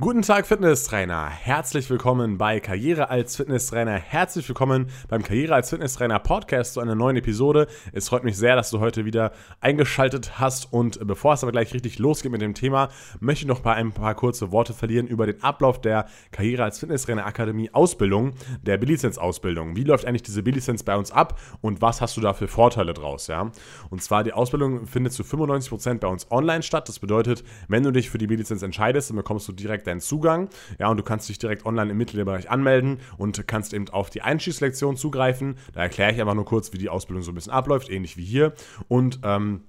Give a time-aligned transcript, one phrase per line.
[0.00, 1.28] Guten Tag, Fitnesstrainer.
[1.28, 3.92] Herzlich willkommen bei Karriere als Fitnesstrainer.
[3.92, 7.68] Herzlich willkommen beim Karriere als Fitnesstrainer Podcast zu einer neuen Episode.
[7.92, 10.72] Es freut mich sehr, dass du heute wieder eingeschaltet hast.
[10.72, 12.88] Und bevor es aber gleich richtig losgeht mit dem Thema,
[13.20, 17.26] möchte ich noch ein paar kurze Worte verlieren über den Ablauf der Karriere als Fitnesstrainer
[17.26, 18.32] Akademie Ausbildung,
[18.62, 19.76] der B-Lizenz-Ausbildung.
[19.76, 22.94] Wie läuft eigentlich diese B-Lizenz bei uns ab und was hast du da für Vorteile
[22.94, 23.28] draus?
[23.28, 23.52] Ja?
[23.90, 26.88] Und zwar, die Ausbildung findet zu 95% bei uns online statt.
[26.88, 30.48] Das bedeutet, wenn du dich für die B-Lizenz entscheidest, dann bekommst du direkt deinen Zugang.
[30.78, 34.22] Ja, und du kannst dich direkt online im Mitgliederbereich anmelden und kannst eben auf die
[34.22, 35.56] Einstiegslektion zugreifen.
[35.72, 38.24] Da erkläre ich einfach nur kurz, wie die Ausbildung so ein bisschen abläuft, ähnlich wie
[38.24, 38.52] hier.
[38.88, 39.62] Und ähm,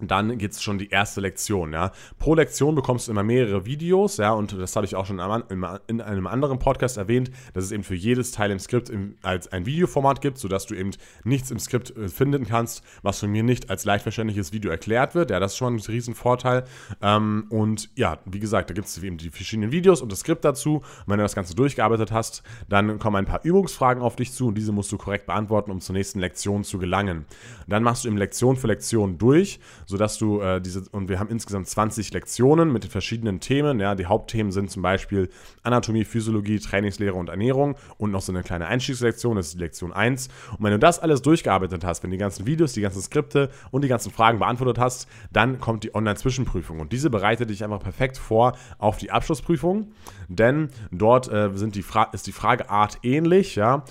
[0.00, 1.72] dann geht es schon die erste Lektion.
[1.72, 1.92] Ja.
[2.18, 6.00] Pro Lektion bekommst du immer mehrere Videos, ja, und das habe ich auch schon in
[6.00, 8.90] einem anderen Podcast erwähnt, dass es eben für jedes Teil im Skript
[9.22, 10.90] als ein Videoformat gibt, sodass du eben
[11.24, 15.14] nichts im Skript äh, finden kannst, was von mir nicht als leicht verständliches Video erklärt
[15.14, 15.30] wird.
[15.30, 16.64] Ja, das ist schon ein Riesenvorteil.
[17.02, 20.44] Ähm, und ja, wie gesagt, da gibt es eben die verschiedenen Videos und das Skript
[20.44, 20.76] dazu.
[20.76, 24.48] Und wenn du das Ganze durchgearbeitet hast, dann kommen ein paar Übungsfragen auf dich zu
[24.48, 27.26] und diese musst du korrekt beantworten, um zur nächsten Lektion zu gelangen.
[27.66, 31.30] Dann machst du eben Lektion für Lektion durch sodass du äh, diese, und wir haben
[31.30, 33.80] insgesamt 20 Lektionen mit den verschiedenen Themen.
[33.80, 35.30] Ja, die Hauptthemen sind zum Beispiel
[35.62, 40.28] Anatomie, Physiologie, Trainingslehre und Ernährung und noch so eine kleine Einstiegslektion, das ist Lektion 1.
[40.58, 43.82] Und wenn du das alles durchgearbeitet hast, wenn die ganzen Videos, die ganzen Skripte und
[43.82, 46.80] die ganzen Fragen beantwortet hast, dann kommt die Online-Zwischenprüfung.
[46.80, 49.92] Und diese bereitet dich einfach perfekt vor auf die Abschlussprüfung,
[50.28, 53.84] denn dort äh, sind die ist die Frageart ähnlich, ja,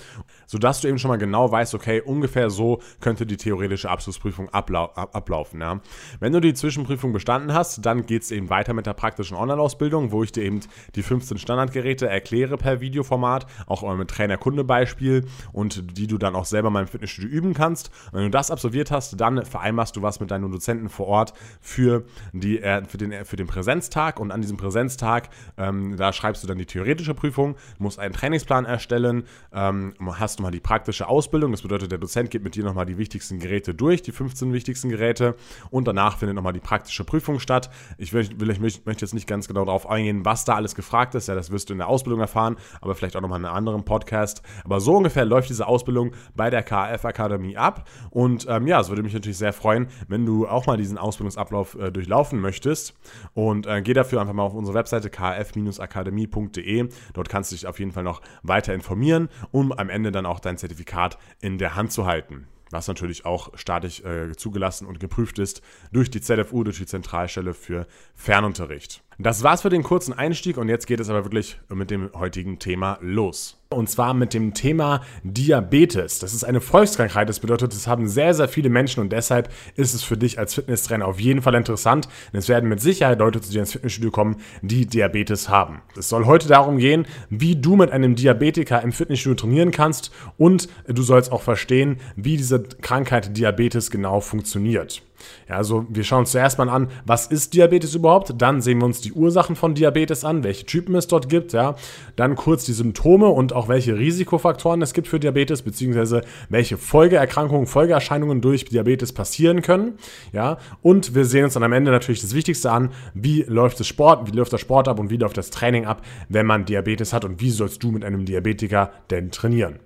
[0.46, 4.86] sodass du eben schon mal genau weißt, okay, ungefähr so könnte die theoretische Abschlussprüfung ablau
[4.86, 5.60] ablaufen.
[5.60, 5.80] Ja.
[6.20, 10.12] Wenn du die Zwischenprüfung bestanden hast, dann geht es eben weiter mit der praktischen Online-Ausbildung,
[10.12, 10.60] wo ich dir eben
[10.94, 16.70] die 15 Standardgeräte erkläre per Videoformat, auch mit Trainer-Kunde-Beispiel und die du dann auch selber
[16.70, 17.90] mal im Fitnessstudio üben kannst.
[18.12, 22.04] wenn du das absolviert hast, dann vereinbarst du was mit deinen Dozenten vor Ort für,
[22.32, 26.46] die, äh, für, den, für den Präsenztag und an diesem Präsenztag, ähm, da schreibst du
[26.46, 31.62] dann die theoretische Prüfung, musst einen Trainingsplan erstellen, ähm, hast nochmal die praktische Ausbildung, das
[31.62, 35.34] bedeutet, der Dozent geht mit dir nochmal die wichtigsten Geräte durch, die 15 wichtigsten Geräte
[35.70, 37.70] und danach findet nochmal die praktische Prüfung statt.
[37.98, 41.28] Ich, will, ich möchte jetzt nicht ganz genau darauf eingehen, was da alles gefragt ist.
[41.28, 43.84] Ja, das wirst du in der Ausbildung erfahren, aber vielleicht auch nochmal in einem anderen
[43.84, 44.42] Podcast.
[44.64, 47.88] Aber so ungefähr läuft diese Ausbildung bei der KF Akademie ab.
[48.10, 51.74] Und ähm, ja, es würde mich natürlich sehr freuen, wenn du auch mal diesen Ausbildungsablauf
[51.74, 52.94] äh, durchlaufen möchtest.
[53.34, 56.88] Und äh, geh dafür einfach mal auf unsere Webseite kf-akademie.de.
[57.14, 60.40] Dort kannst du dich auf jeden Fall noch weiter informieren, um am Ende dann auch
[60.40, 65.38] dein Zertifikat in der Hand zu halten was natürlich auch staatlich äh, zugelassen und geprüft
[65.38, 69.02] ist durch die ZFU, durch die Zentralstelle für Fernunterricht.
[69.18, 72.58] Das war's für den kurzen Einstieg und jetzt geht es aber wirklich mit dem heutigen
[72.58, 73.55] Thema los.
[73.68, 76.20] Und zwar mit dem Thema Diabetes.
[76.20, 77.28] Das ist eine Volkskrankheit.
[77.28, 80.54] Das bedeutet, es haben sehr, sehr viele Menschen und deshalb ist es für dich als
[80.54, 82.08] Fitnesstrainer auf jeden Fall interessant.
[82.32, 85.82] Denn es werden mit Sicherheit Leute zu dir ins Fitnessstudio kommen, die Diabetes haben.
[85.98, 90.68] Es soll heute darum gehen, wie du mit einem Diabetiker im Fitnessstudio trainieren kannst und
[90.86, 95.02] du sollst auch verstehen, wie diese Krankheit Diabetes genau funktioniert.
[95.48, 98.34] Ja, also wir schauen uns zuerst mal an, was ist Diabetes überhaupt?
[98.36, 101.76] Dann sehen wir uns die Ursachen von Diabetes an, welche Typen es dort gibt, ja.
[102.16, 107.66] Dann kurz die Symptome und auch welche Risikofaktoren es gibt für Diabetes, beziehungsweise welche Folgeerkrankungen,
[107.66, 109.94] Folgeerscheinungen durch Diabetes passieren können,
[110.32, 110.58] ja.
[110.82, 114.30] Und wir sehen uns dann am Ende natürlich das Wichtigste an, wie läuft das Sport,
[114.30, 117.24] wie läuft der Sport ab und wie läuft das Training ab, wenn man Diabetes hat
[117.24, 119.85] und wie sollst du mit einem Diabetiker denn trainieren.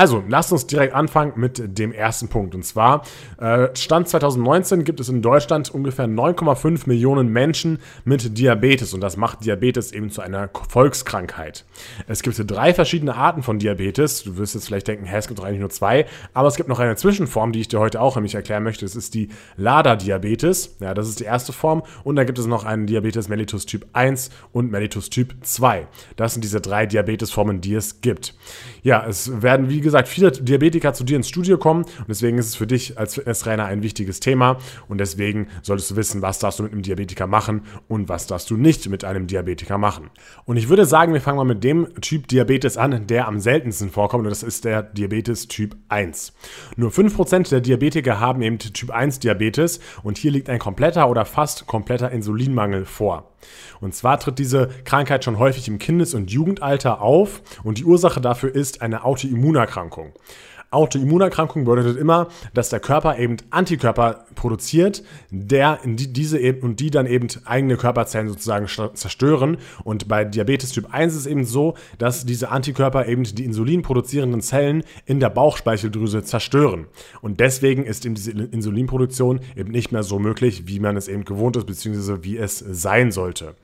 [0.00, 2.54] Also, lasst uns direkt anfangen mit dem ersten Punkt.
[2.54, 3.02] Und zwar,
[3.38, 8.94] äh, Stand 2019 gibt es in Deutschland ungefähr 9,5 Millionen Menschen mit Diabetes.
[8.94, 11.66] Und das macht Diabetes eben zu einer Volkskrankheit.
[12.06, 14.22] Es gibt drei verschiedene Arten von Diabetes.
[14.22, 16.06] Du wirst jetzt vielleicht denken, hä, es gibt doch eigentlich nur zwei.
[16.32, 18.86] Aber es gibt noch eine Zwischenform, die ich dir heute auch nämlich erklären möchte.
[18.86, 19.28] Das ist die
[19.58, 20.76] LADA-Diabetes.
[20.80, 21.82] Ja, das ist die erste Form.
[22.04, 25.86] Und dann gibt es noch einen Diabetes mellitus Typ 1 und mellitus Typ 2.
[26.16, 28.34] Das sind diese drei Diabetesformen, die es gibt.
[28.82, 32.46] Ja, es werden, wie gesagt, viele Diabetiker zu dir ins Studio kommen und deswegen ist
[32.46, 34.58] es für dich als Fitnesstrainer ein wichtiges Thema
[34.88, 38.50] und deswegen solltest du wissen, was darfst du mit einem Diabetiker machen und was darfst
[38.50, 40.10] du nicht mit einem Diabetiker machen.
[40.44, 43.90] Und ich würde sagen, wir fangen mal mit dem Typ Diabetes an, der am seltensten
[43.90, 46.32] vorkommt und das ist der Diabetes Typ 1.
[46.76, 51.24] Nur 5% der Diabetiker haben eben Typ 1 Diabetes und hier liegt ein kompletter oder
[51.24, 53.29] fast kompletter Insulinmangel vor.
[53.80, 58.20] Und zwar tritt diese Krankheit schon häufig im Kindes- und Jugendalter auf und die Ursache
[58.20, 60.12] dafür ist eine Autoimmunerkrankung.
[60.70, 66.90] Autoimmunerkrankung bedeutet immer, dass der Körper eben Antikörper produziert, der die, diese eben und die
[66.90, 69.58] dann eben eigene Körperzellen sozusagen zerstören.
[69.82, 73.82] Und bei Diabetes Typ 1 ist es eben so, dass diese Antikörper eben die Insulin
[73.82, 76.86] produzierenden Zellen in der Bauchspeicheldrüse zerstören.
[77.20, 81.24] Und deswegen ist eben diese Insulinproduktion eben nicht mehr so möglich, wie man es eben
[81.24, 83.54] gewohnt ist, beziehungsweise wie es sein sollte.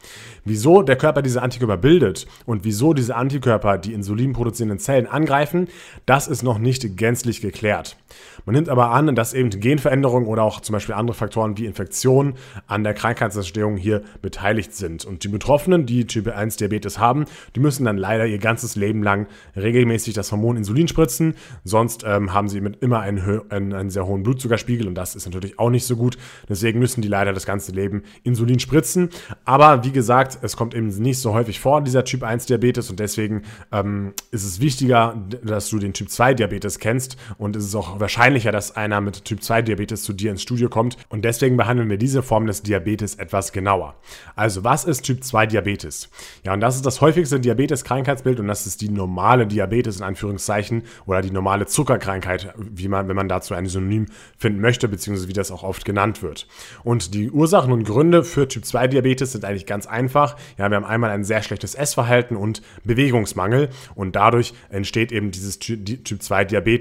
[0.44, 5.68] Wieso der Körper diese Antikörper bildet und wieso diese Antikörper die Insulin produzierenden Zellen angreifen,
[6.04, 7.96] das ist noch nicht gänzlich geklärt.
[8.44, 12.34] Man nimmt aber an, dass eben Genveränderungen oder auch zum Beispiel andere Faktoren wie Infektionen
[12.66, 15.04] an der Krankheitsentstehung hier beteiligt sind.
[15.04, 19.02] Und die Betroffenen, die Typ 1 Diabetes haben, die müssen dann leider ihr ganzes Leben
[19.02, 19.26] lang
[19.56, 21.34] regelmäßig das Hormon Insulin spritzen.
[21.64, 25.26] Sonst ähm, haben sie mit immer einen, einen, einen sehr hohen Blutzuckerspiegel und das ist
[25.26, 26.16] natürlich auch nicht so gut.
[26.48, 29.10] Deswegen müssen die leider das ganze Leben Insulin spritzen.
[29.44, 33.00] Aber wie gesagt, es kommt eben nicht so häufig vor, dieser Typ 1 Diabetes und
[33.00, 37.74] deswegen ähm, ist es wichtiger, dass du den Typ 2 Diabetes kennst und es ist
[37.74, 41.56] auch wahrscheinlicher, dass einer mit Typ 2 Diabetes zu dir ins Studio kommt und deswegen
[41.56, 43.96] behandeln wir diese Form des Diabetes etwas genauer.
[44.36, 46.08] Also, was ist Typ 2 Diabetes?
[46.44, 50.84] Ja, und das ist das häufigste Diabetes-Krankheitsbild und das ist die normale Diabetes in Anführungszeichen
[51.06, 54.06] oder die normale Zuckerkrankheit, wie man, wenn man dazu ein Synonym
[54.38, 56.46] finden möchte, beziehungsweise wie das auch oft genannt wird.
[56.84, 60.36] Und die Ursachen und Gründe für Typ 2 Diabetes sind eigentlich ganz einfach.
[60.56, 65.58] Ja, wir haben einmal ein sehr schlechtes Essverhalten und Bewegungsmangel und dadurch entsteht eben dieses
[65.58, 66.75] Typ 2 Diabetes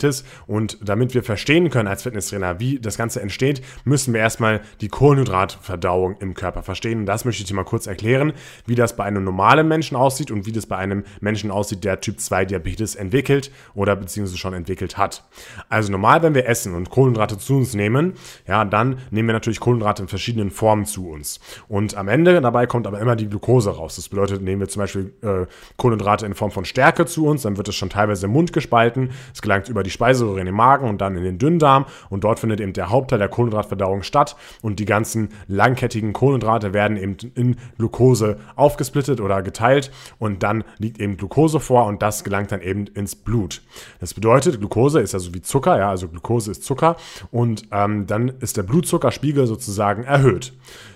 [0.48, 4.88] und damit wir verstehen können als Fitnesstrainer, wie das Ganze entsteht, müssen wir erstmal die
[4.88, 7.00] Kohlenhydratverdauung im Körper verstehen.
[7.00, 8.34] Und das möchte ich dir mal kurz erklären,
[8.66, 12.02] wie das bei einem normalen Menschen aussieht und wie das bei einem Menschen aussieht, der
[12.02, 15.24] Typ 2 Diabetes entwickelt oder beziehungsweise schon entwickelt hat.
[15.70, 18.14] Also normal, wenn wir essen und Kohlenhydrate zu uns nehmen,
[18.48, 21.40] ja, dann nehmen wir natürlich Kohlenhydrate in verschiedenen Formen zu uns.
[21.68, 23.96] Und am Ende dabei kommt aber immer die Glucose raus.
[23.96, 25.46] Das bedeutet, nehmen wir zum Beispiel äh,
[25.78, 29.12] Kohlenhydrate in Form von Stärke zu uns, dann wird es schon teilweise im Mund gespalten.
[29.34, 32.40] Es gelangt über die Speiseröhre in den Magen und dann in den Dünndarm und dort
[32.40, 37.56] findet eben der Hauptteil der Kohlenhydratverdauung statt und die ganzen langkettigen Kohlenhydrate werden eben in
[37.78, 42.88] Glucose aufgesplittet oder geteilt und dann liegt eben Glucose vor und das gelangt dann eben
[42.88, 43.62] ins Blut.
[44.00, 46.96] Das bedeutet, Glucose ist also wie Zucker, ja, also Glucose ist Zucker
[47.32, 50.54] und ähm, dann ist der Blutzuckerspiegel sozusagen erhöht.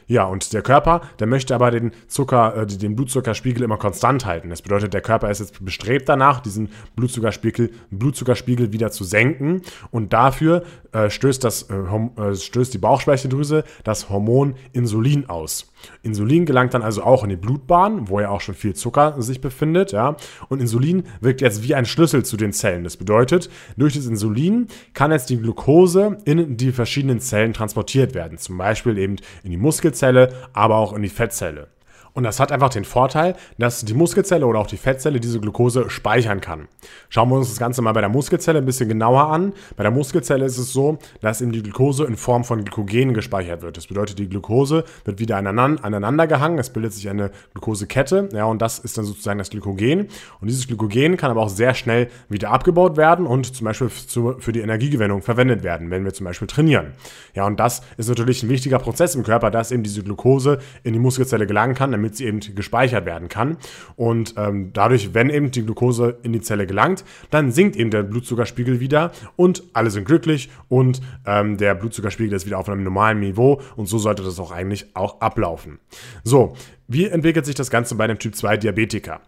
[0.09, 4.49] Ja, und der Körper, der möchte aber den Zucker, äh, den Blutzuckerspiegel immer konstant halten.
[4.49, 9.61] Das bedeutet, der Körper ist jetzt bestrebt danach, diesen Blutzuckerspiegel, Blutzuckerspiegel wieder zu senken.
[9.91, 10.63] Und dafür
[10.93, 15.68] äh, stößt, das, äh, äh stößt die Bauchspeicheldrüse das Hormon Insulin aus.
[16.03, 19.41] Insulin gelangt dann also auch in die Blutbahn, wo ja auch schon viel Zucker sich
[19.41, 20.15] befindet, ja.
[20.47, 22.83] Und Insulin wirkt jetzt wie ein Schlüssel zu den Zellen.
[22.83, 28.37] Das bedeutet, durch das Insulin kann jetzt die Glucose in die verschiedenen Zellen transportiert werden.
[28.37, 31.67] Zum Beispiel eben in die Muskelzelle, aber auch in die Fettzelle.
[32.19, 35.89] Und das hat einfach den Vorteil, dass die Muskelzelle oder auch die Fettzelle diese Glucose
[35.89, 36.67] speichern kann.
[37.07, 39.53] Schauen wir uns das Ganze mal bei der Muskelzelle ein bisschen genauer an.
[39.77, 43.61] Bei der Muskelzelle ist es so, dass eben die Glucose in Form von Glykogen gespeichert
[43.61, 43.77] wird.
[43.77, 46.59] Das bedeutet, die Glucose wird wieder aneinander gehangen.
[46.59, 48.27] Es bildet sich eine Glucosekette.
[48.33, 50.09] Ja, und das ist dann sozusagen das Glykogen.
[50.41, 54.51] Und dieses Glykogen kann aber auch sehr schnell wieder abgebaut werden und zum Beispiel für
[54.51, 56.87] die Energiegewinnung verwendet werden, wenn wir zum Beispiel trainieren.
[57.33, 60.91] Ja, und das ist natürlich ein wichtiger Prozess im Körper, dass eben diese Glucose in
[60.91, 63.57] die Muskelzelle gelangen kann, damit sie eben gespeichert werden kann.
[63.95, 68.03] Und ähm, dadurch, wenn eben die Glucose in die Zelle gelangt, dann sinkt eben der
[68.03, 73.19] Blutzuckerspiegel wieder und alle sind glücklich und ähm, der Blutzuckerspiegel ist wieder auf einem normalen
[73.19, 75.79] Niveau und so sollte das auch eigentlich auch ablaufen.
[76.23, 76.55] So,
[76.91, 79.21] wie entwickelt sich das Ganze bei einem Typ 2 Diabetiker?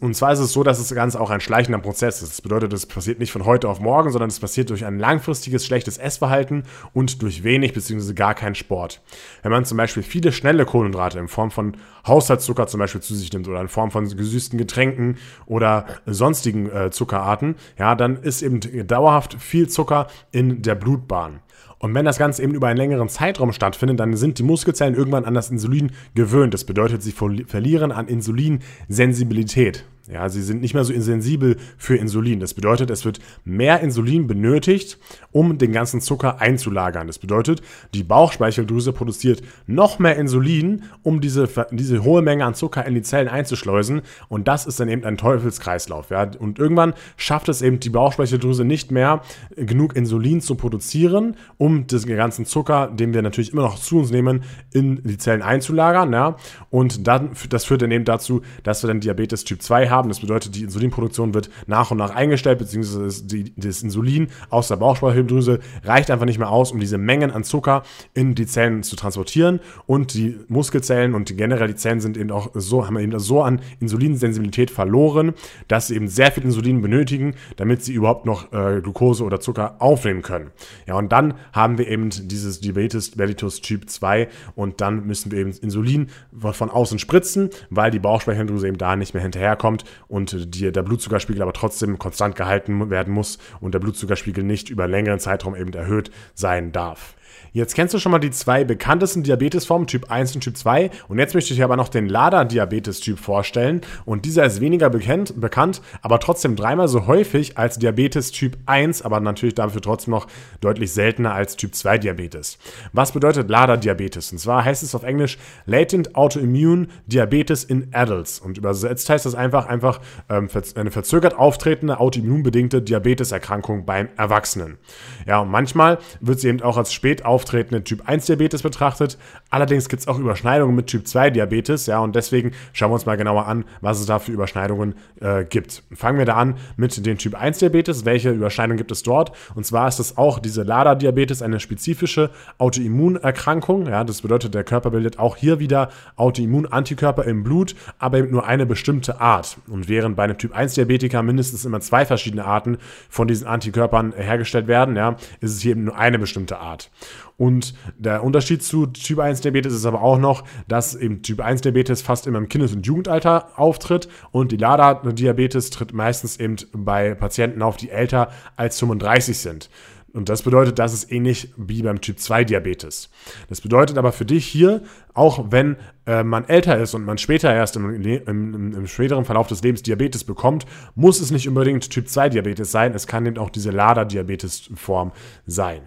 [0.00, 2.32] Und zwar ist es so, dass das Ganze auch ein schleichender Prozess ist.
[2.32, 5.64] Das bedeutet, es passiert nicht von heute auf morgen, sondern es passiert durch ein langfristiges
[5.64, 8.14] schlechtes Essverhalten und durch wenig bzw.
[8.14, 9.00] gar keinen Sport.
[9.42, 13.32] Wenn man zum Beispiel viele schnelle Kohlenhydrate in Form von Haushaltszucker zum Beispiel zu sich
[13.32, 18.60] nimmt oder in Form von gesüßten Getränken oder sonstigen äh, Zuckerarten, ja, dann ist eben
[18.88, 21.42] dauerhaft viel Zucker in der Blutbahn.
[21.78, 25.24] Und wenn das Ganze eben über einen längeren Zeitraum stattfindet, dann sind die Muskelzellen irgendwann
[25.24, 26.54] an das Insulin gewöhnt.
[26.54, 29.84] Das bedeutet, sie verlieren an Insulinsensibilität.
[30.10, 32.40] Ja, sie sind nicht mehr so sensibel für Insulin.
[32.40, 34.98] Das bedeutet, es wird mehr Insulin benötigt,
[35.32, 37.06] um den ganzen Zucker einzulagern.
[37.06, 37.60] Das bedeutet,
[37.92, 43.02] die Bauchspeicheldrüse produziert noch mehr Insulin, um diese, diese hohe Menge an Zucker in die
[43.02, 44.00] Zellen einzuschleusen.
[44.30, 46.08] Und das ist dann eben ein Teufelskreislauf.
[46.08, 46.30] Ja?
[46.38, 49.20] Und irgendwann schafft es eben die Bauchspeicheldrüse nicht mehr,
[49.56, 54.10] genug Insulin zu produzieren, um den ganzen Zucker, den wir natürlich immer noch zu uns
[54.10, 56.14] nehmen, in die Zellen einzulagern.
[56.14, 56.36] Ja?
[56.70, 60.08] Und dann, das führt dann eben dazu, dass wir dann Diabetes Typ 2 haben haben.
[60.08, 64.76] Das bedeutet, die Insulinproduktion wird nach und nach eingestellt, beziehungsweise die, das Insulin aus der
[64.76, 67.82] Bauchspeicheldrüse reicht einfach nicht mehr aus, um diese Mengen an Zucker
[68.14, 69.60] in die Zellen zu transportieren.
[69.86, 73.60] Und die Muskelzellen und generell die Zellen sind eben auch so, haben eben so an
[73.80, 75.34] Insulinsensibilität verloren,
[75.66, 79.76] dass sie eben sehr viel Insulin benötigen, damit sie überhaupt noch äh, Glucose oder Zucker
[79.80, 80.50] aufnehmen können.
[80.86, 85.38] Ja, und dann haben wir eben dieses Diabetes mellitus Typ 2 und dann müssen wir
[85.38, 90.72] eben Insulin von außen spritzen, weil die Bauchspeicheldrüse eben da nicht mehr hinterherkommt und die,
[90.72, 95.54] der Blutzuckerspiegel aber trotzdem konstant gehalten werden muss und der Blutzuckerspiegel nicht über längeren Zeitraum
[95.54, 97.14] eben erhöht sein darf.
[97.52, 100.90] Jetzt kennst du schon mal die zwei bekanntesten Diabetesformen, Typ 1 und Typ 2.
[101.08, 103.80] Und jetzt möchte ich dir aber noch den Lader-Diabetes-Typ vorstellen.
[104.04, 109.02] Und dieser ist weniger bekannt, bekannt, aber trotzdem dreimal so häufig als Diabetes Typ 1,
[109.02, 110.26] aber natürlich dafür trotzdem noch
[110.60, 112.58] deutlich seltener als Typ 2 Diabetes.
[112.92, 114.32] Was bedeutet Lader-Diabetes?
[114.32, 118.38] Und zwar heißt es auf Englisch Latent Autoimmune Diabetes in Adults.
[118.38, 124.78] Und übersetzt heißt das einfach, einfach ähm, eine verzögert auftretende autoimmunbedingte Diabeteserkrankung beim Erwachsenen.
[125.26, 129.18] Ja, und manchmal wird sie eben auch als spät auftretenden Typ 1 Diabetes betrachtet.
[129.50, 133.06] Allerdings gibt es auch Überschneidungen mit Typ 2 Diabetes, ja, und deswegen schauen wir uns
[133.06, 135.82] mal genauer an, was es da für Überschneidungen äh, gibt.
[135.94, 138.04] Fangen wir da an mit dem Typ 1 Diabetes.
[138.04, 139.32] Welche Überschneidungen gibt es dort?
[139.54, 143.86] Und zwar ist es auch diese LADA-Diabetes eine spezifische Autoimmunerkrankung.
[143.86, 148.46] Ja, das bedeutet, der Körper bildet auch hier wieder Autoimmunantikörper im Blut, aber eben nur
[148.46, 149.58] eine bestimmte Art.
[149.68, 154.12] Und während bei einem Typ 1 Diabetiker mindestens immer zwei verschiedene Arten von diesen Antikörpern
[154.16, 156.90] hergestellt werden, ja, ist es hier eben nur eine bestimmte Art.
[157.36, 161.60] Und der Unterschied zu Typ 1 Diabetes ist aber auch noch, dass eben Typ 1
[161.60, 167.14] Diabetes fast immer im Kindes- und Jugendalter auftritt und die LADA-Diabetes tritt meistens eben bei
[167.14, 169.70] Patienten auf, die älter als 35 sind.
[170.14, 173.10] Und das bedeutet, das ist ähnlich wie beim Typ 2 Diabetes.
[173.48, 174.82] Das bedeutet aber für dich hier,
[175.18, 179.46] auch wenn äh, man älter ist und man später erst im, im, im, späteren Verlauf
[179.46, 182.94] des Lebens Diabetes bekommt, muss es nicht unbedingt Typ 2 Diabetes sein.
[182.94, 185.12] Es kann eben auch diese LADA-Diabetes-Form
[185.46, 185.82] sein.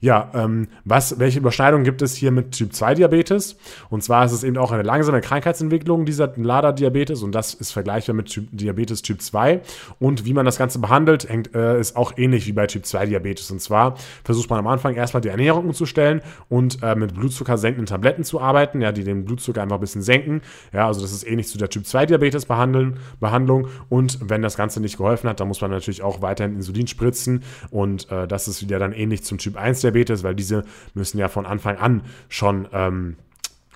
[0.00, 3.58] Ja, ähm, was, welche Überschneidung gibt es hier mit Typ 2 Diabetes?
[3.90, 8.16] Und zwar ist es eben auch eine langsame Krankheitsentwicklung dieser LADA-Diabetes und das ist vergleichbar
[8.16, 9.60] mit typ, Diabetes Typ 2.
[9.98, 13.06] Und wie man das Ganze behandelt, hängt, äh, ist auch ähnlich wie bei Typ 2
[13.06, 13.50] Diabetes.
[13.50, 17.86] Und zwar versucht man am Anfang erstmal die Ernährung umzustellen und äh, mit Blutzucker senkenden
[17.86, 20.42] Tabletten zu arbeiten, ja, die den Blutzucker einfach ein bisschen senken.
[20.72, 23.68] Ja, also das ist ähnlich zu der Typ 2 Diabetes Behandlung.
[23.88, 27.42] Und wenn das Ganze nicht geholfen hat, dann muss man natürlich auch weiterhin Insulin spritzen
[27.70, 31.28] und äh, das ist wieder dann ähnlich zum Typ 1 Diabetes, weil diese müssen ja
[31.28, 33.16] von Anfang an schon ähm,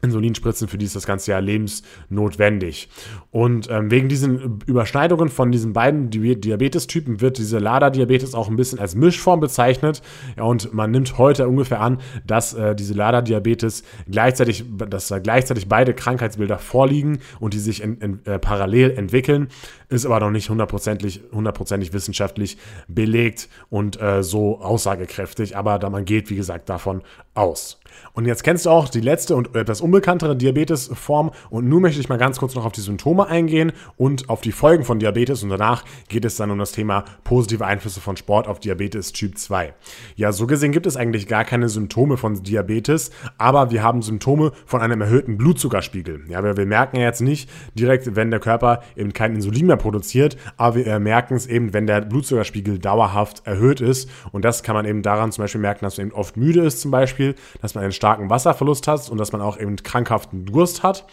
[0.05, 2.89] Insulinspritzen, für die ist das ganze Jahr lebensnotwendig.
[3.31, 8.79] Und ähm, wegen diesen Überschneidungen von diesen beiden Diabetestypen wird diese LADA-Diabetes auch ein bisschen
[8.79, 10.03] als Mischform bezeichnet.
[10.37, 15.69] Ja, und man nimmt heute ungefähr an, dass äh, diese LADA-Diabetes gleichzeitig, dass da gleichzeitig
[15.69, 19.49] beide Krankheitsbilder vorliegen und die sich in, in, äh, parallel entwickeln,
[19.89, 22.59] ist aber noch nicht hundertprozentig, hundertprozentig wissenschaftlich
[22.89, 25.57] belegt und äh, so aussagekräftig.
[25.57, 27.03] Aber da man geht, wie gesagt, davon
[27.35, 27.81] aus.
[28.13, 31.31] Und jetzt kennst du auch die letzte und etwas unbekanntere Diabetesform.
[31.51, 34.53] Und nun möchte ich mal ganz kurz noch auf die Symptome eingehen und auf die
[34.53, 35.43] Folgen von Diabetes.
[35.43, 39.39] Und danach geht es dann um das Thema positive Einflüsse von Sport auf Diabetes Typ
[39.39, 39.75] 2.
[40.17, 44.53] Ja, so gesehen gibt es eigentlich gar keine Symptome von Diabetes, aber wir haben Symptome
[44.67, 46.25] von einem erhöhten Blutzuckerspiegel.
[46.29, 49.77] Ja, wir, wir merken ja jetzt nicht direkt, wenn der Körper eben kein Insulin mehr
[49.77, 54.09] produziert, aber wir merken es eben, wenn der Blutzuckerspiegel dauerhaft erhöht ist.
[54.33, 56.81] Und das kann man eben daran zum Beispiel merken, dass man eben oft müde ist
[56.81, 60.83] zum Beispiel, dass man einen starken Wasserverlust hat und dass man auch eben krankhaften Durst
[60.83, 61.07] hat.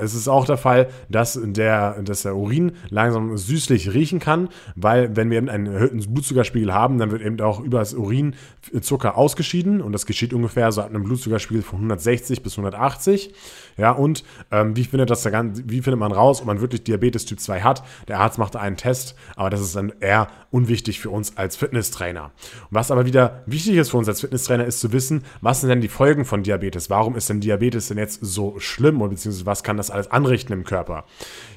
[0.00, 5.14] Es ist auch der Fall, dass der, dass der Urin langsam süßlich riechen kann, weil
[5.16, 8.34] wenn wir eben einen erhöhten Blutzuckerspiegel haben, dann wird eben auch über das Urin
[8.80, 13.34] Zucker ausgeschieden und das geschieht ungefähr so ab einem Blutzuckerspiegel von 160 bis 180.
[13.76, 17.40] Ja, und ähm, wie, findet das wie findet man raus, ob man wirklich Diabetes Typ
[17.40, 17.82] 2 hat?
[18.08, 22.30] Der Arzt macht einen Test, aber das ist dann eher unwichtig für uns als Fitnesstrainer.
[22.70, 25.80] Was aber wieder wichtig ist für uns als Fitnesstrainer, ist zu wissen, was sind denn
[25.80, 26.90] die Folgen von Diabetes?
[26.90, 30.52] Warum ist denn Diabetes denn jetzt so schlimm oder beziehungsweise was kann das alles anrichten
[30.52, 31.04] im Körper?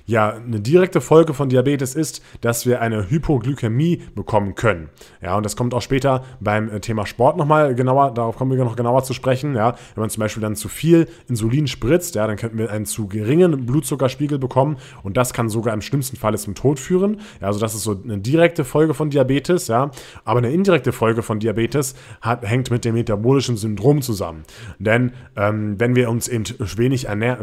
[0.07, 4.89] Ja, eine direkte Folge von Diabetes ist, dass wir eine Hypoglykämie bekommen können.
[5.21, 8.63] Ja, und das kommt auch später beim äh, Thema Sport nochmal genauer, darauf kommen wir
[8.63, 9.55] noch genauer zu sprechen.
[9.55, 12.85] Ja, wenn man zum Beispiel dann zu viel Insulin spritzt, ja, dann könnten wir einen
[12.85, 17.21] zu geringen Blutzuckerspiegel bekommen und das kann sogar im schlimmsten Fall zum Tod führen.
[17.41, 19.89] Ja, also das ist so eine direkte Folge von Diabetes, ja.
[20.25, 24.43] Aber eine indirekte Folge von Diabetes hat, hängt mit dem metabolischen Syndrom zusammen.
[24.79, 27.39] Denn ähm, wenn wir uns eben wenig ernähr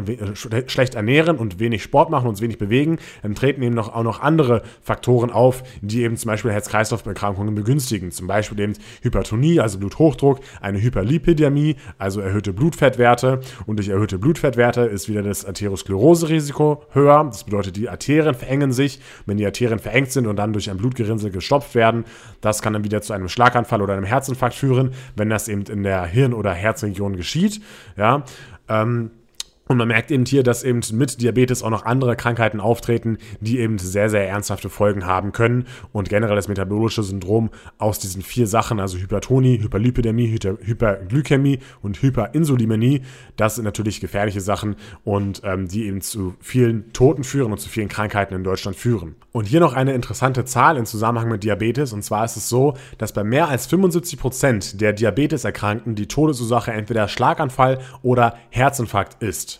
[0.67, 4.21] schlecht ernähren und wenig Sport machen, uns wenig bewegen, dann treten eben noch, auch noch
[4.21, 8.11] andere Faktoren auf, die eben zum Beispiel Herz-Kreislauf-Erkrankungen begünstigen.
[8.11, 13.39] Zum Beispiel eben Hypertonie, also Bluthochdruck, eine Hyperlipidämie, also erhöhte Blutfettwerte.
[13.65, 17.23] Und durch erhöhte Blutfettwerte ist wieder das Atherosklerose-Risiko höher.
[17.25, 18.99] Das bedeutet, die Arterien verengen sich.
[19.25, 22.05] Wenn die Arterien verengt sind und dann durch ein Blutgerinnsel gestopft werden,
[22.41, 25.83] das kann dann wieder zu einem Schlaganfall oder einem Herzinfarkt führen, wenn das eben in
[25.83, 27.61] der Hirn- oder Herzregion geschieht.
[27.97, 28.23] Ja,
[28.69, 29.11] ähm,
[29.65, 33.59] und man merkt eben hier, dass eben mit Diabetes auch noch andere Krankheiten auftreten, die
[33.59, 35.67] eben sehr, sehr ernsthafte Folgen haben können.
[35.93, 43.03] Und generell das metabolische Syndrom aus diesen vier Sachen, also Hypertonie, Hyperlipidämie, Hyperglykämie und Hyperinsulinämie,
[43.37, 47.69] das sind natürlich gefährliche Sachen und ähm, die eben zu vielen Toten führen und zu
[47.69, 49.15] vielen Krankheiten in Deutschland führen.
[49.31, 51.93] Und hier noch eine interessante Zahl im Zusammenhang mit Diabetes.
[51.93, 56.71] Und zwar ist es so, dass bei mehr als 75 Prozent der Diabeteserkrankten die Todesursache
[56.71, 59.52] entweder Schlaganfall oder Herzinfarkt ist.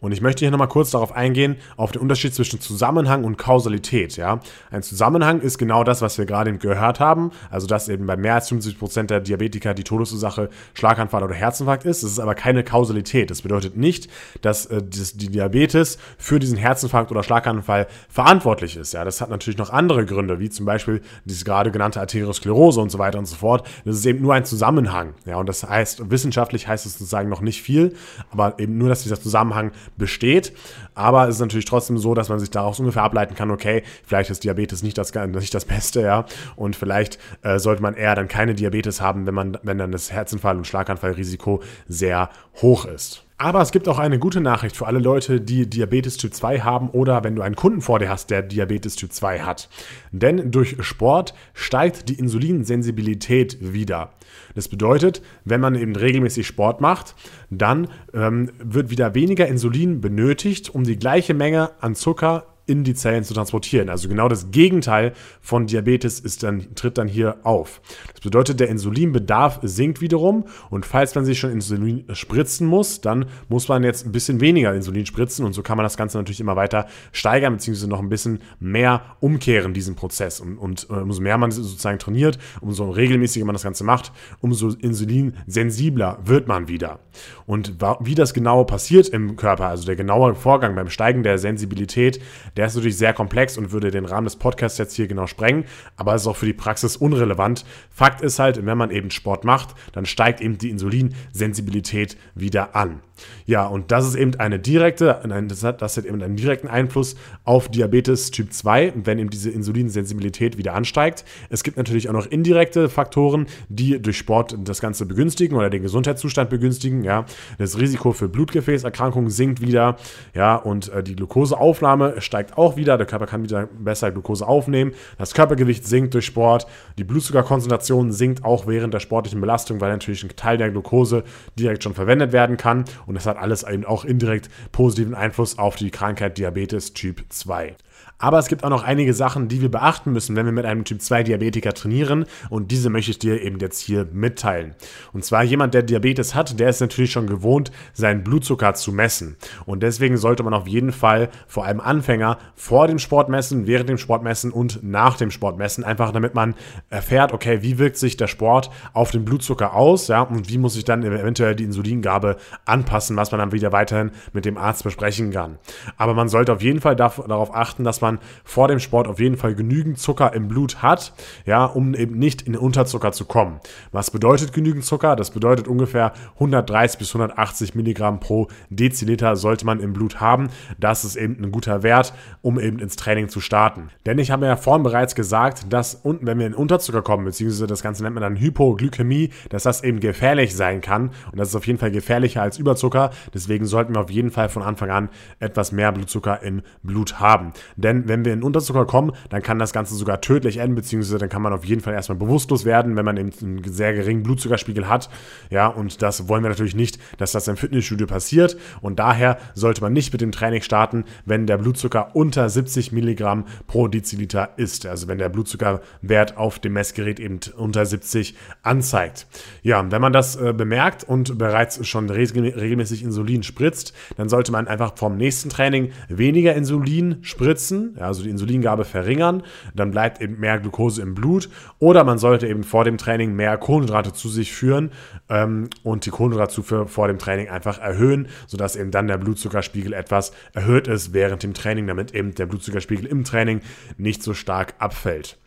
[0.00, 4.16] Und ich möchte hier nochmal kurz darauf eingehen, auf den Unterschied zwischen Zusammenhang und Kausalität.
[4.16, 4.40] Ja?
[4.70, 8.34] Ein Zusammenhang ist genau das, was wir gerade gehört haben, also dass eben bei mehr
[8.34, 12.02] als 50% der Diabetiker die Todesursache Schlaganfall oder Herzinfarkt ist.
[12.02, 13.30] Das ist aber keine Kausalität.
[13.30, 14.08] Das bedeutet nicht,
[14.42, 18.92] dass äh, die Diabetes für diesen Herzinfarkt oder Schlaganfall verantwortlich ist.
[18.92, 19.04] Ja?
[19.04, 22.98] Das hat natürlich noch andere Gründe, wie zum Beispiel diese gerade genannte Arteriosklerose und so
[22.98, 23.66] weiter und so fort.
[23.84, 25.14] Das ist eben nur ein Zusammenhang.
[25.24, 25.36] Ja?
[25.36, 27.94] Und das heißt, wissenschaftlich heißt es sozusagen noch nicht viel,
[28.30, 30.52] aber eben nur, dass dieser Zusammenhang besteht.
[30.94, 34.30] Aber es ist natürlich trotzdem so, dass man sich daraus ungefähr ableiten kann, okay, vielleicht
[34.30, 36.26] ist Diabetes nicht das, nicht das Beste, ja.
[36.56, 40.12] Und vielleicht äh, sollte man eher dann keine Diabetes haben, wenn man, wenn dann das
[40.12, 42.30] Herzinfall- und Schlaganfallrisiko sehr
[42.62, 43.25] hoch ist.
[43.38, 46.88] Aber es gibt auch eine gute Nachricht für alle Leute, die Diabetes Typ 2 haben
[46.88, 49.68] oder wenn du einen Kunden vor dir hast, der Diabetes Typ 2 hat.
[50.10, 54.12] Denn durch Sport steigt die Insulinsensibilität wieder.
[54.54, 57.14] Das bedeutet, wenn man eben regelmäßig Sport macht,
[57.50, 62.94] dann ähm, wird wieder weniger Insulin benötigt, um die gleiche Menge an Zucker in die
[62.94, 63.88] Zellen zu transportieren.
[63.88, 67.80] Also genau das Gegenteil von Diabetes ist dann, tritt dann hier auf.
[68.12, 73.26] Das bedeutet, der Insulinbedarf sinkt wiederum und falls man sich schon Insulin spritzen muss, dann
[73.48, 76.40] muss man jetzt ein bisschen weniger Insulin spritzen und so kann man das Ganze natürlich
[76.40, 80.40] immer weiter steigern, beziehungsweise noch ein bisschen mehr umkehren, diesen Prozess.
[80.40, 84.70] Und, und äh, umso mehr man sozusagen trainiert, umso regelmäßiger man das Ganze macht, umso
[84.70, 86.98] insulinsensibler wird man wieder.
[87.46, 92.20] Und wie das genau passiert im Körper, also der genaue Vorgang beim Steigen der Sensibilität,
[92.56, 95.64] der ist natürlich sehr komplex und würde den Rahmen des Podcasts jetzt hier genau sprengen,
[95.96, 97.64] aber ist auch für die Praxis unrelevant.
[97.90, 103.00] Fakt ist halt, wenn man eben Sport macht, dann steigt eben die Insulinsensibilität wieder an.
[103.46, 107.16] Ja, und das ist eben eine direkte, das hat, das hat eben einen direkten Einfluss
[107.44, 111.24] auf Diabetes Typ 2, wenn eben diese Insulinsensibilität wieder ansteigt.
[111.48, 115.82] Es gibt natürlich auch noch indirekte Faktoren, die durch Sport das Ganze begünstigen oder den
[115.82, 117.04] Gesundheitszustand begünstigen.
[117.04, 117.24] Ja,
[117.58, 119.96] das Risiko für Blutgefäßerkrankungen sinkt wieder.
[120.34, 122.96] Ja, und äh, die Glukoseaufnahme steigt auch wieder.
[122.98, 124.92] Der Körper kann wieder besser Glukose aufnehmen.
[125.18, 126.66] Das Körpergewicht sinkt durch Sport.
[126.98, 131.24] Die Blutzuckerkonzentration sinkt auch während der sportlichen Belastung, weil natürlich ein Teil der Glukose
[131.58, 132.84] direkt schon verwendet werden kann.
[133.06, 137.76] Und das hat alles eben auch indirekt positiven Einfluss auf die Krankheit Diabetes Typ 2.
[138.18, 140.84] Aber es gibt auch noch einige Sachen, die wir beachten müssen, wenn wir mit einem
[140.84, 142.24] Typ 2 Diabetiker trainieren.
[142.48, 144.74] Und diese möchte ich dir eben jetzt hier mitteilen.
[145.12, 149.36] Und zwar jemand, der Diabetes hat, der ist natürlich schon gewohnt, seinen Blutzucker zu messen.
[149.66, 153.88] Und deswegen sollte man auf jeden Fall vor allem Anfänger vor dem Sport messen, während
[153.88, 155.84] dem Sport messen und nach dem Sport messen.
[155.84, 156.54] Einfach damit man
[156.88, 160.76] erfährt, okay, wie wirkt sich der Sport auf den Blutzucker aus, ja, und wie muss
[160.76, 165.32] ich dann eventuell die Insulingabe anpassen, was man dann wieder weiterhin mit dem Arzt besprechen
[165.32, 165.58] kann.
[165.96, 169.20] Aber man sollte auf jeden Fall darauf achten, dass man man vor dem Sport auf
[169.20, 171.12] jeden Fall genügend Zucker im Blut hat,
[171.44, 173.60] ja, um eben nicht in Unterzucker zu kommen.
[173.92, 175.16] Was bedeutet genügend Zucker?
[175.16, 180.48] Das bedeutet ungefähr 130 bis 180 Milligramm pro Deziliter sollte man im Blut haben.
[180.78, 183.90] Das ist eben ein guter Wert, um eben ins Training zu starten.
[184.04, 187.66] Denn ich habe ja vorhin bereits gesagt, dass unten, wenn wir in Unterzucker kommen, beziehungsweise
[187.66, 191.10] das Ganze nennt man dann Hypoglykämie, dass das eben gefährlich sein kann.
[191.32, 193.10] Und das ist auf jeden Fall gefährlicher als Überzucker.
[193.34, 195.08] Deswegen sollten wir auf jeden Fall von Anfang an
[195.40, 197.52] etwas mehr Blutzucker im Blut haben.
[197.76, 201.18] Denn denn wenn wir in Unterzucker kommen, dann kann das Ganze sogar tödlich enden, beziehungsweise
[201.18, 204.22] dann kann man auf jeden Fall erstmal bewusstlos werden, wenn man eben einen sehr geringen
[204.22, 205.08] Blutzuckerspiegel hat.
[205.50, 208.56] Ja, und das wollen wir natürlich nicht, dass das im Fitnessstudio passiert.
[208.80, 213.44] Und daher sollte man nicht mit dem Training starten, wenn der Blutzucker unter 70 Milligramm
[213.66, 214.86] pro Deziliter ist.
[214.86, 219.26] Also wenn der Blutzuckerwert auf dem Messgerät eben unter 70 anzeigt.
[219.62, 224.68] Ja, wenn man das äh, bemerkt und bereits schon regelmäßig Insulin spritzt, dann sollte man
[224.68, 229.42] einfach vom nächsten Training weniger Insulin spritzen messen, ja, also die Insulingabe verringern,
[229.74, 231.48] dann bleibt eben mehr Glucose im Blut.
[231.78, 234.90] Oder man sollte eben vor dem Training mehr Kohlenhydrate zu sich führen
[235.28, 240.32] ähm, und die Kohlenhydratzufuhr vor dem Training einfach erhöhen, sodass eben dann der Blutzuckerspiegel etwas
[240.52, 243.60] erhöht ist während dem Training, damit eben der Blutzuckerspiegel im Training
[243.96, 245.38] nicht so stark abfällt.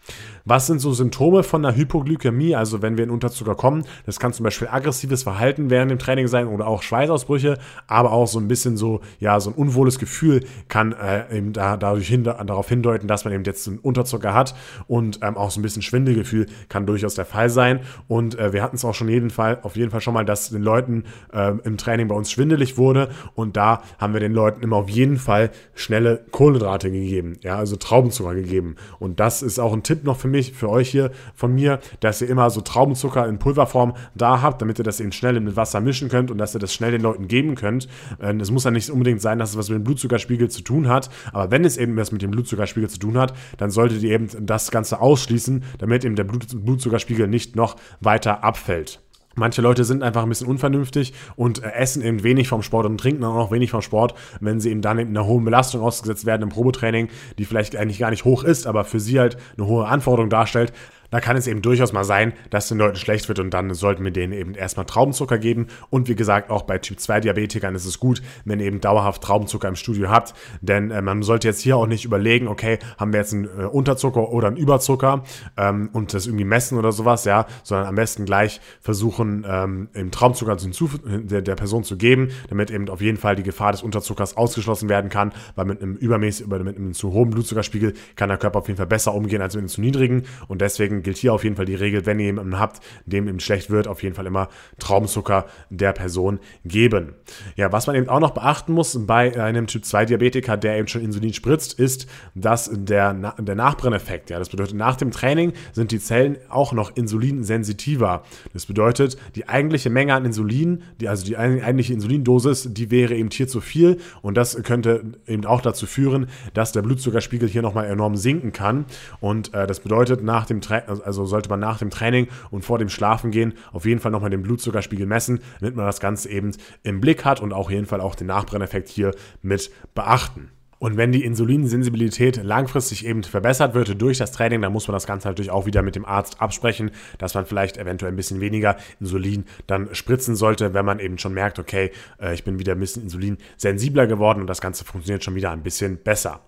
[0.46, 2.56] Was sind so Symptome von einer Hypoglykämie?
[2.56, 6.28] Also wenn wir in Unterzucker kommen, das kann zum Beispiel aggressives Verhalten während dem Training
[6.28, 10.44] sein oder auch Schweißausbrüche, aber auch so ein bisschen so, ja, so ein unwohles Gefühl
[10.68, 14.56] kann äh, eben da, dadurch hin, darauf hindeuten, dass man eben jetzt einen Unterzucker hat
[14.88, 17.82] und ähm, auch so ein bisschen Schwindelgefühl kann durchaus der Fall sein.
[18.08, 20.50] Und äh, wir hatten es auch schon jeden Fall, auf jeden Fall schon mal, dass
[20.50, 24.62] den Leuten äh, im Training bei uns schwindelig wurde und da haben wir den Leuten
[24.62, 28.76] immer auf jeden Fall schnelle Kohlenhydrate gegeben, ja, also Traubenzucker gegeben.
[29.00, 32.22] Und das ist auch ein Tipp noch für mich, für euch hier von mir, dass
[32.22, 35.82] ihr immer so Traubenzucker in Pulverform da habt, damit ihr das eben schnell mit Wasser
[35.82, 37.88] mischen könnt und dass ihr das schnell den Leuten geben könnt.
[38.22, 40.88] Ähm, es muss ja nicht unbedingt sein, dass es was mit dem Blutzuckerspiegel zu tun
[40.88, 44.12] hat, aber wenn es eben was mit dem Blutzuckerspiegel zu tun hat, dann solltet ihr
[44.12, 49.02] eben das Ganze ausschließen, damit eben der Blutzuckerspiegel nicht noch weiter abfällt.
[49.40, 52.98] Manche Leute sind einfach ein bisschen unvernünftig und äh, essen eben wenig vom Sport und
[53.00, 56.26] trinken auch noch wenig vom Sport, wenn sie eben dann in einer hohen Belastung ausgesetzt
[56.26, 59.66] werden im Probetraining, die vielleicht eigentlich gar nicht hoch ist, aber für sie halt eine
[59.66, 60.74] hohe Anforderung darstellt,
[61.12, 64.04] da kann es eben durchaus mal sein, dass den Leuten schlecht wird und dann sollten
[64.04, 65.68] wir denen eben erstmal Traubenzucker geben.
[65.90, 69.24] Und wie gesagt, auch bei Typ 2 Diabetikern ist es gut, wenn ihr eben dauerhaft
[69.24, 70.34] Traubenzucker im Studio habt.
[70.62, 73.66] Denn äh, man sollte jetzt hier auch nicht überlegen, okay, haben wir jetzt einen äh,
[73.66, 75.24] Unterzucker oder einen Überzucker
[75.58, 80.12] ähm, und das irgendwie messen oder sowas, ja, sondern am besten gleich versuchen, ähm, eben
[80.12, 84.38] Traubenzucker der, der Person zu geben, damit eben auf jeden Fall die Gefahr des Unterzuckers
[84.38, 88.60] ausgeschlossen werden kann, weil mit einem übermäßig, mit einem zu hohen Blutzuckerspiegel kann der Körper
[88.60, 91.44] auf jeden Fall besser umgehen als mit einem zu niedrigen und deswegen gilt hier auf
[91.44, 94.26] jeden Fall die Regel, wenn ihr jemanden habt, dem ihm schlecht wird, auf jeden Fall
[94.26, 97.14] immer Traubenzucker der Person geben.
[97.56, 100.88] Ja, was man eben auch noch beachten muss bei einem Typ 2 Diabetiker, der eben
[100.88, 105.92] schon Insulin spritzt, ist, dass der, der Nachbrenneffekt, ja, das bedeutet, nach dem Training sind
[105.92, 108.24] die Zellen auch noch insulinsensitiver.
[108.54, 113.30] Das bedeutet, die eigentliche Menge an Insulin, die, also die eigentliche Insulindosis, die wäre eben
[113.32, 117.86] hier zu viel und das könnte eben auch dazu führen, dass der Blutzuckerspiegel hier nochmal
[117.86, 118.86] enorm sinken kann
[119.20, 122.64] und äh, das bedeutet, nach dem Training also, also sollte man nach dem Training und
[122.66, 126.52] vor dem Schlafengehen auf jeden Fall nochmal den Blutzuckerspiegel messen, damit man das Ganze eben
[126.84, 130.50] im Blick hat und auch jeden Fall auch den Nachbrenneffekt hier mit beachten.
[130.80, 135.06] Und wenn die Insulinsensibilität langfristig eben verbessert wird durch das Training, dann muss man das
[135.06, 138.78] Ganze natürlich auch wieder mit dem Arzt absprechen, dass man vielleicht eventuell ein bisschen weniger
[139.02, 142.80] Insulin dann spritzen sollte, wenn man eben schon merkt, okay, äh, ich bin wieder ein
[142.80, 146.40] bisschen insulinsensibler geworden und das Ganze funktioniert schon wieder ein bisschen besser.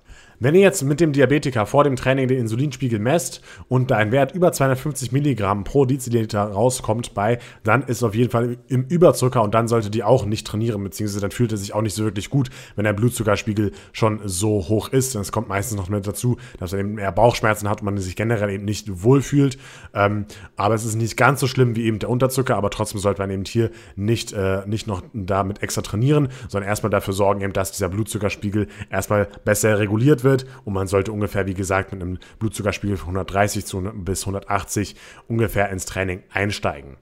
[0.43, 4.12] Wenn ihr jetzt mit dem Diabetiker vor dem Training den Insulinspiegel messt und da ein
[4.12, 9.43] Wert über 250 Milligramm pro Deziliter rauskommt bei, dann ist auf jeden Fall im Überzucker
[9.43, 12.06] und dann sollte die auch nicht trainieren, beziehungsweise dann fühlt er sich auch nicht so
[12.06, 15.15] wirklich gut, wenn der Blutzuckerspiegel schon so hoch ist.
[15.15, 17.97] Und es kommt meistens noch mit dazu, dass er eben mehr Bauchschmerzen hat und man
[17.99, 19.60] sich generell eben nicht wohlfühlt.
[19.93, 20.25] Ähm,
[20.56, 23.30] aber es ist nicht ganz so schlimm wie eben der Unterzucker, aber trotzdem sollte man
[23.30, 27.73] eben hier nicht, äh, nicht noch damit extra trainieren, sondern erstmal dafür sorgen, eben, dass
[27.73, 30.46] dieser Blutzuckerspiegel erstmal besser reguliert wird wird.
[30.65, 33.65] Und man sollte ungefähr, wie gesagt, mit einem Blutzuckerspiegel von 130
[33.96, 34.96] bis 180
[35.28, 36.98] ungefähr ins Training einsteigen.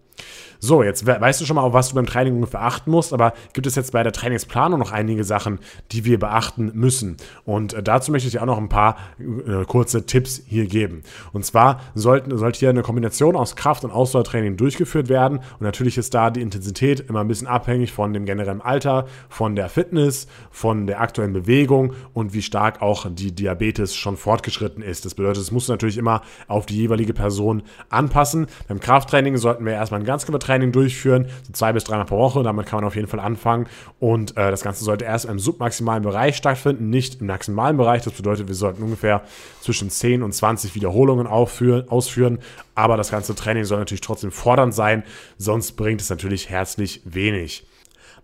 [0.62, 3.34] So, jetzt weißt du schon mal, auf was du beim Training ungefähr achten musst, aber
[3.54, 5.60] gibt es jetzt bei der Trainingsplanung noch einige Sachen,
[5.94, 7.16] die wir beachten müssen?
[7.46, 11.04] Und äh, dazu möchte ich dir auch noch ein paar äh, kurze Tipps hier geben.
[11.32, 15.38] Und zwar sollten, sollte hier eine Kombination aus Kraft- und Ausdauertraining durchgeführt werden.
[15.38, 19.56] Und natürlich ist da die Intensität immer ein bisschen abhängig von dem generellen Alter, von
[19.56, 25.06] der Fitness, von der aktuellen Bewegung und wie stark auch die Diabetes schon fortgeschritten ist.
[25.06, 28.48] Das bedeutet, es muss natürlich immer auf die jeweilige Person anpassen.
[28.68, 32.44] Beim Krafttraining sollten wir erstmal ein Ganzkörpertraining durchführen, so zwei bis dreimal pro Woche.
[32.44, 33.68] Damit kann man auf jeden Fall anfangen.
[34.00, 38.04] Und äh, das Ganze sollte erst im submaximalen Bereich stattfinden, nicht im maximalen Bereich.
[38.04, 39.22] Das bedeutet, wir sollten ungefähr
[39.62, 42.40] zwischen 10 und 20 Wiederholungen aufführen, ausführen.
[42.76, 45.04] Aber das ganze Training soll natürlich trotzdem fordernd sein,
[45.38, 47.66] sonst bringt es natürlich herzlich wenig.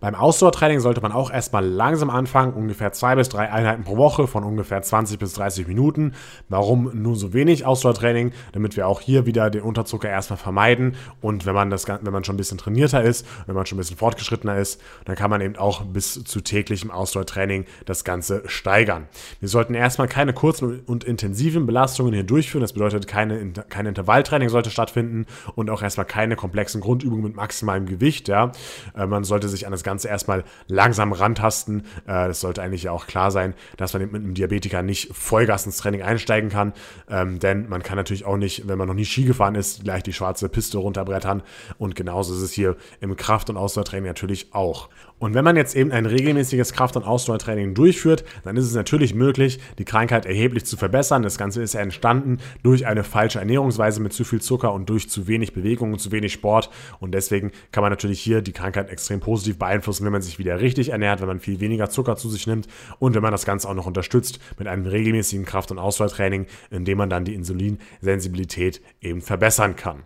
[0.00, 4.26] Beim Ausdauertraining sollte man auch erstmal langsam anfangen, ungefähr zwei bis drei Einheiten pro Woche
[4.26, 6.12] von ungefähr 20 bis 30 Minuten.
[6.48, 8.32] Warum nur so wenig Ausdauertraining?
[8.52, 12.24] Damit wir auch hier wieder den Unterzucker erstmal vermeiden und wenn man das, wenn man
[12.24, 15.40] schon ein bisschen trainierter ist, wenn man schon ein bisschen fortgeschrittener ist, dann kann man
[15.40, 19.08] eben auch bis zu täglichem Ausdauertraining das Ganze steigern.
[19.40, 22.62] Wir sollten erstmal keine kurzen und intensiven Belastungen hier durchführen.
[22.62, 27.86] Das bedeutet, keine, kein Intervalltraining sollte stattfinden und auch erstmal keine komplexen Grundübungen mit maximalem
[27.86, 28.28] Gewicht.
[28.28, 28.52] Ja.
[28.96, 31.80] Äh, man sollte sich an das Ganze erstmal langsam rantasten.
[32.06, 35.78] Äh, das sollte eigentlich auch klar sein, dass man mit einem Diabetiker nicht Vollgas ins
[35.78, 36.72] Training einsteigen kann,
[37.08, 40.02] ähm, denn man kann natürlich auch nicht, wenn man noch nie Ski gefahren ist, gleich
[40.02, 41.42] die schwarze Piste runterbrettern
[41.78, 44.88] und genauso ist es hier im Kraft- und Ausdauertraining natürlich auch.
[45.18, 49.14] Und wenn man jetzt eben ein regelmäßiges Kraft- und Ausdauertraining durchführt, dann ist es natürlich
[49.14, 51.22] möglich, die Krankheit erheblich zu verbessern.
[51.22, 55.08] Das Ganze ist ja entstanden durch eine falsche Ernährungsweise mit zu viel Zucker und durch
[55.08, 56.68] zu wenig Bewegung und zu wenig Sport.
[57.00, 60.60] Und deswegen kann man natürlich hier die Krankheit extrem positiv beeinflussen, wenn man sich wieder
[60.60, 62.66] richtig ernährt, wenn man viel weniger Zucker zu sich nimmt
[62.98, 66.84] und wenn man das Ganze auch noch unterstützt mit einem regelmäßigen Kraft- und Ausdauertraining, in
[66.84, 70.02] dem man dann die Insulinsensibilität eben verbessern kann.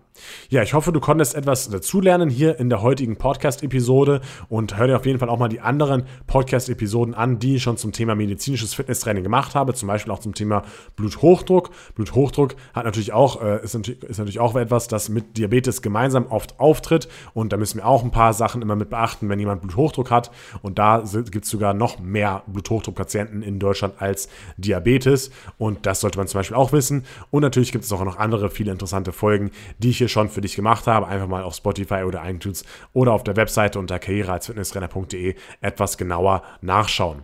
[0.49, 4.97] Ja, ich hoffe, du konntest etwas dazulernen hier in der heutigen Podcast-Episode und hör dir
[4.97, 8.75] auf jeden Fall auch mal die anderen Podcast-Episoden an, die ich schon zum Thema medizinisches
[8.75, 10.63] Fitnesstraining gemacht habe, zum Beispiel auch zum Thema
[10.97, 11.71] Bluthochdruck.
[11.95, 16.27] Bluthochdruck hat natürlich auch, äh, ist, natürlich, ist natürlich auch etwas, das mit Diabetes gemeinsam
[16.27, 19.63] oft auftritt und da müssen wir auch ein paar Sachen immer mit beachten, wenn jemand
[19.63, 20.31] Bluthochdruck hat
[20.63, 26.19] und da gibt es sogar noch mehr Bluthochdruckpatienten in Deutschland als Diabetes und das sollte
[26.19, 29.51] man zum Beispiel auch wissen und natürlich gibt es auch noch andere viele interessante Folgen,
[29.79, 33.13] die ich hier schon für dich gemacht habe, einfach mal auf Spotify oder iTunes oder
[33.13, 37.23] auf der Webseite unter karriere als Fitnesstrainer.de etwas genauer nachschauen.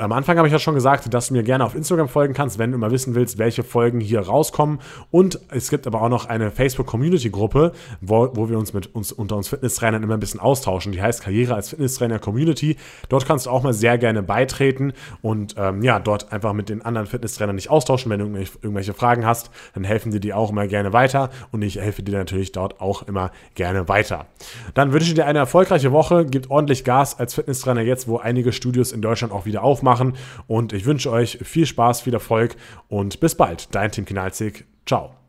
[0.00, 2.56] Am Anfang habe ich ja schon gesagt, dass du mir gerne auf Instagram folgen kannst,
[2.60, 4.78] wenn du mal wissen willst, welche Folgen hier rauskommen.
[5.10, 9.34] Und es gibt aber auch noch eine Facebook-Community-Gruppe, wo, wo wir uns mit uns unter
[9.34, 10.92] uns Fitnesstrainern immer ein bisschen austauschen.
[10.92, 12.76] Die heißt Karriere als Fitnesstrainer Community.
[13.08, 16.80] Dort kannst du auch mal sehr gerne beitreten und ähm, ja, dort einfach mit den
[16.82, 18.08] anderen Fitnesstrainern dich austauschen.
[18.12, 18.26] Wenn du
[18.62, 22.16] irgendwelche Fragen hast, dann helfen die dir auch immer gerne weiter und ich helfe dir
[22.16, 24.26] natürlich dort auch immer gerne weiter.
[24.74, 26.24] Dann wünsche ich dir eine erfolgreiche Woche.
[26.24, 30.14] Gib ordentlich Gas als Fitnesstrainer jetzt, wo einige Studios in Deutschland auch wieder aufmachen machen.
[30.46, 32.56] Und ich wünsche euch viel Spaß, viel Erfolg
[32.88, 33.74] und bis bald.
[33.74, 34.64] Dein Team Kinalzig.
[34.86, 35.27] Ciao.